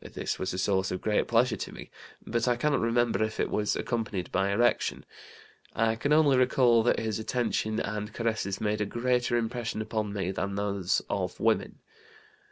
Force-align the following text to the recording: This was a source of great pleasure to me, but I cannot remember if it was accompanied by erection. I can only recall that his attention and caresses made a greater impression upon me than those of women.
This 0.00 0.36
was 0.36 0.52
a 0.52 0.58
source 0.58 0.90
of 0.90 1.00
great 1.00 1.28
pleasure 1.28 1.56
to 1.58 1.70
me, 1.72 1.92
but 2.26 2.48
I 2.48 2.56
cannot 2.56 2.80
remember 2.80 3.22
if 3.22 3.38
it 3.38 3.48
was 3.50 3.76
accompanied 3.76 4.32
by 4.32 4.50
erection. 4.50 5.06
I 5.76 5.94
can 5.94 6.12
only 6.12 6.36
recall 6.36 6.82
that 6.82 6.98
his 6.98 7.20
attention 7.20 7.78
and 7.78 8.12
caresses 8.12 8.60
made 8.60 8.80
a 8.80 8.84
greater 8.84 9.36
impression 9.36 9.80
upon 9.80 10.12
me 10.12 10.32
than 10.32 10.56
those 10.56 11.02
of 11.08 11.38
women. 11.38 11.78